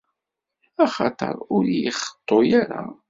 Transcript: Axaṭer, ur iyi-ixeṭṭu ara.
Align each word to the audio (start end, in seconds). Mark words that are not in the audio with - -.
Axaṭer, 0.85 1.35
ur 1.55 1.63
iyi-ixeṭṭu 1.67 2.37
ara. 2.61 2.83